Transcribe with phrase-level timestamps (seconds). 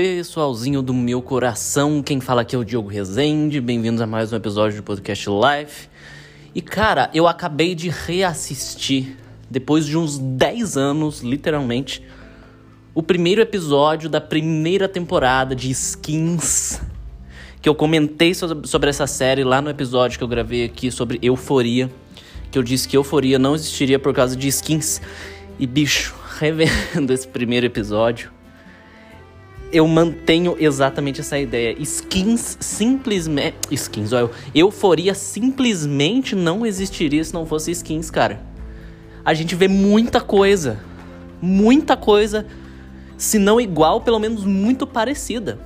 [0.00, 2.00] pessoalzinho do meu coração.
[2.04, 3.60] Quem fala aqui é o Diogo Rezende.
[3.60, 5.88] Bem-vindos a mais um episódio do podcast Life.
[6.54, 9.16] E cara, eu acabei de reassistir,
[9.50, 12.00] depois de uns 10 anos, literalmente,
[12.94, 16.80] o primeiro episódio da primeira temporada de Skins.
[17.60, 21.90] Que eu comentei sobre essa série lá no episódio que eu gravei aqui sobre Euforia.
[22.52, 25.00] Que eu disse que Euforia não existiria por causa de skins.
[25.58, 28.37] E bicho, revendo esse primeiro episódio
[29.72, 31.76] eu mantenho exatamente essa ideia.
[31.78, 33.56] Skins simplesmente.
[33.70, 34.30] Skins, olha.
[34.54, 38.40] Euforia simplesmente não existiria se não fosse skins, cara.
[39.24, 40.80] A gente vê muita coisa.
[41.40, 42.46] Muita coisa.
[43.16, 45.58] Se não igual, pelo menos muito parecida.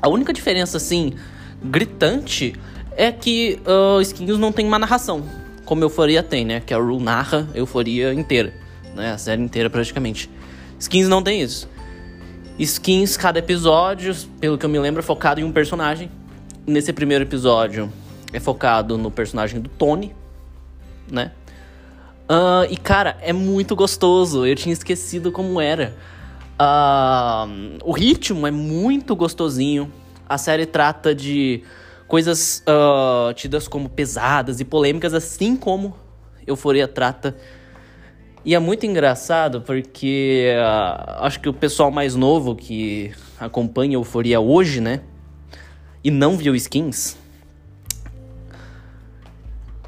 [0.00, 1.14] A única diferença, assim,
[1.62, 2.54] gritante,
[2.96, 5.24] é que uh, skins não tem uma narração.
[5.64, 6.60] Como Euforia tem, né?
[6.60, 8.52] Que a Rule narra Euforia inteira.
[8.94, 9.12] Né?
[9.12, 10.30] A série inteira praticamente.
[10.78, 11.68] Skins não tem isso
[12.58, 16.10] skins cada episódio, pelo que eu me lembro, é focado em um personagem.
[16.66, 17.92] Nesse primeiro episódio
[18.32, 20.14] é focado no personagem do Tony,
[21.10, 21.32] né?
[22.30, 24.46] Uh, e cara, é muito gostoso.
[24.46, 25.94] Eu tinha esquecido como era.
[26.60, 29.92] Uh, o ritmo é muito gostosinho.
[30.28, 31.62] A série trata de
[32.06, 35.96] coisas uh, tidas como pesadas e polêmicas, assim como
[36.46, 37.36] Euforia trata
[38.44, 44.40] e é muito engraçado porque uh, acho que o pessoal mais novo que acompanha Euforia
[44.40, 45.00] hoje, né?
[46.02, 47.16] E não viu skins,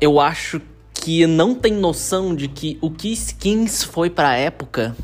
[0.00, 0.60] eu acho
[0.92, 4.96] que não tem noção de que o que skins foi pra época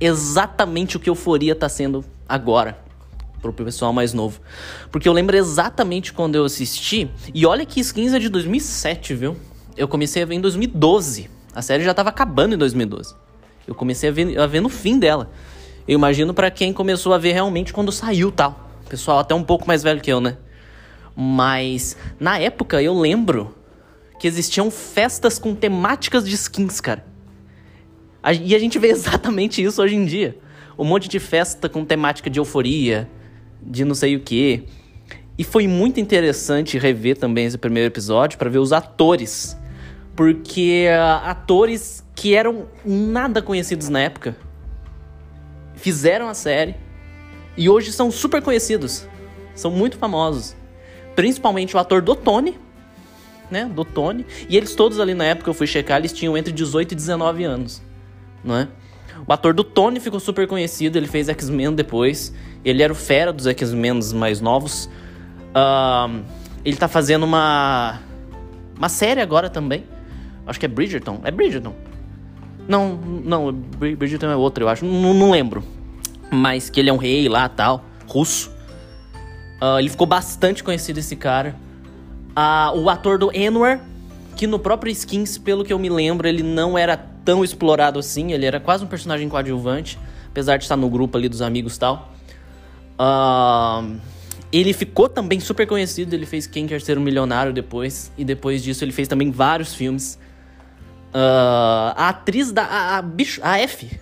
[0.00, 2.78] exatamente o que Euforia tá sendo agora.
[3.40, 4.40] Pro pessoal mais novo.
[4.90, 7.08] Porque eu lembro exatamente quando eu assisti.
[7.32, 9.36] E olha que skins é de 2007, viu?
[9.76, 11.30] Eu comecei a ver em 2012.
[11.58, 13.16] A série já estava acabando em 2012.
[13.66, 15.28] Eu comecei a ver, a ver no fim dela.
[15.88, 18.70] Eu imagino para quem começou a ver realmente quando saiu tal.
[18.88, 20.36] Pessoal até um pouco mais velho que eu, né?
[21.16, 23.56] Mas na época eu lembro
[24.20, 27.04] que existiam festas com temáticas de skins, cara.
[28.40, 30.38] E a gente vê exatamente isso hoje em dia.
[30.78, 33.10] Um monte de festa com temática de euforia,
[33.60, 34.62] de não sei o que.
[35.36, 39.58] E foi muito interessante rever também esse primeiro episódio para ver os atores
[40.18, 44.36] porque uh, atores que eram nada conhecidos na época
[45.76, 46.74] fizeram a série
[47.56, 49.06] e hoje são super conhecidos,
[49.54, 50.56] são muito famosos.
[51.14, 52.58] Principalmente o ator do Tony,
[53.48, 53.66] né?
[53.66, 54.26] Do Tony.
[54.48, 57.44] E eles todos ali na época eu fui checar, eles tinham entre 18 e 19
[57.44, 57.80] anos,
[58.42, 58.68] não é?
[59.24, 62.34] O ator do Tony ficou super conhecido, ele fez X-Men depois.
[62.64, 64.90] Ele era o fera dos X-Men mais novos.
[65.54, 66.24] Uh,
[66.64, 68.00] ele tá fazendo uma,
[68.76, 69.84] uma série agora também
[70.48, 71.20] Acho que é Bridgerton.
[71.24, 71.74] É Bridgerton.
[72.66, 74.84] Não, não, Bridgerton é outro, eu acho.
[74.84, 75.62] Não, não lembro.
[76.30, 78.50] Mas que ele é um rei lá, tal, russo.
[79.62, 81.54] Uh, ele ficou bastante conhecido, esse cara.
[82.30, 83.80] Uh, o ator do Enwar,
[84.36, 88.32] que no próprio Skins, pelo que eu me lembro, ele não era tão explorado assim.
[88.32, 89.98] Ele era quase um personagem coadjuvante,
[90.30, 92.12] apesar de estar no grupo ali dos amigos e tal.
[92.98, 93.96] Uh,
[94.52, 98.12] ele ficou também super conhecido, ele fez Quem Quer Ser um Milionário depois.
[98.16, 100.18] E depois disso ele fez também vários filmes.
[101.08, 102.64] Uh, a atriz da.
[102.64, 103.98] A, a, bicho, a F.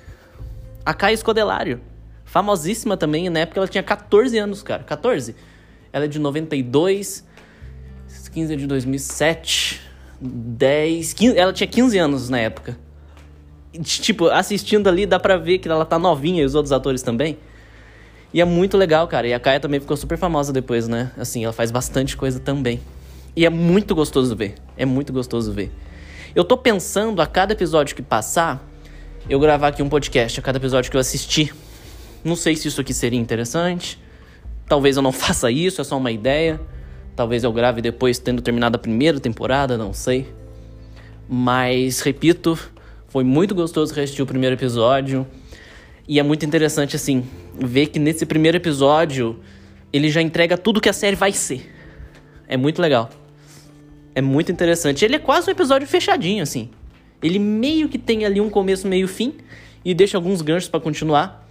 [0.84, 1.80] A Caia Escodelário.
[2.24, 4.82] Famosíssima também, na época ela tinha 14 anos, cara.
[4.82, 5.34] 14.
[5.92, 7.24] Ela é de 92.
[8.36, 9.80] 15 é de 2007.
[10.20, 11.12] 10.
[11.14, 12.78] 15, ela tinha 15 anos na época.
[13.82, 17.38] Tipo, assistindo ali dá pra ver que ela tá novinha e os outros atores também.
[18.32, 19.26] E é muito legal, cara.
[19.26, 21.12] E a Kaia também ficou super famosa depois, né?
[21.16, 22.80] Assim, ela faz bastante coisa também.
[23.34, 24.54] E é muito gostoso ver.
[24.76, 25.70] É muito gostoso ver.
[26.36, 28.62] Eu tô pensando a cada episódio que passar,
[29.26, 31.54] eu gravar aqui um podcast a cada episódio que eu assistir.
[32.22, 33.98] Não sei se isso aqui seria interessante.
[34.68, 36.60] Talvez eu não faça isso, é só uma ideia.
[37.16, 40.30] Talvez eu grave depois tendo terminado a primeira temporada, não sei.
[41.26, 42.58] Mas, repito,
[43.08, 45.26] foi muito gostoso reassistir o primeiro episódio.
[46.06, 47.24] E é muito interessante, assim,
[47.58, 49.40] ver que nesse primeiro episódio
[49.90, 51.74] ele já entrega tudo que a série vai ser.
[52.46, 53.08] É muito legal.
[54.16, 55.04] É muito interessante.
[55.04, 56.70] Ele é quase um episódio fechadinho, assim.
[57.22, 59.34] Ele meio que tem ali um começo, meio fim,
[59.84, 61.46] e deixa alguns ganchos para continuar.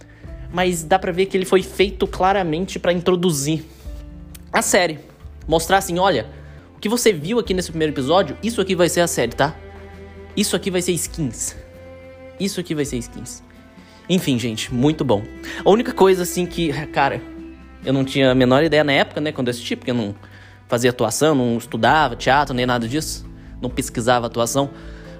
[0.52, 3.64] Mas dá pra ver que ele foi feito claramente para introduzir
[4.52, 4.98] a série.
[5.46, 6.26] Mostrar assim, olha,
[6.76, 9.56] o que você viu aqui nesse primeiro episódio, isso aqui vai ser a série, tá?
[10.36, 11.54] Isso aqui vai ser skins.
[12.40, 13.44] Isso aqui vai ser skins.
[14.08, 15.22] Enfim, gente, muito bom.
[15.64, 17.22] A única coisa assim que, cara,
[17.84, 20.16] eu não tinha a menor ideia na época, né, quando eu assisti, porque eu não
[20.68, 23.24] fazia atuação, não estudava teatro nem nada disso,
[23.60, 24.70] não pesquisava atuação.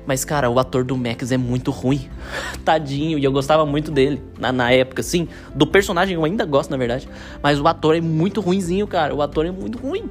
[0.07, 2.09] Mas, cara, o ator do Max é muito ruim.
[2.65, 5.27] Tadinho, e eu gostava muito dele na, na época, assim.
[5.53, 7.09] Do personagem eu ainda gosto, na verdade.
[7.43, 9.13] Mas o ator é muito ruinzinho, cara.
[9.13, 10.09] O ator é muito ruim.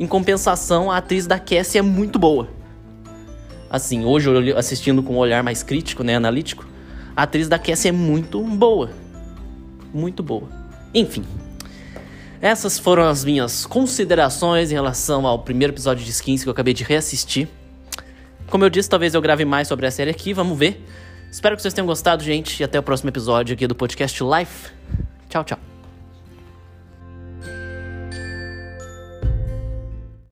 [0.00, 2.48] Em compensação, a atriz da Cassie é muito boa.
[3.68, 6.66] Assim, hoje, assistindo com um olhar mais crítico, né, analítico,
[7.14, 8.90] a atriz da Cassie é muito boa.
[9.92, 10.48] Muito boa.
[10.94, 11.24] Enfim.
[12.40, 16.72] Essas foram as minhas considerações em relação ao primeiro episódio de Skins que eu acabei
[16.72, 17.48] de reassistir.
[18.48, 20.84] Como eu disse, talvez eu grave mais sobre a série aqui, vamos ver.
[21.30, 24.70] Espero que vocês tenham gostado, gente, e até o próximo episódio aqui do podcast Life.
[25.28, 25.67] Tchau, tchau.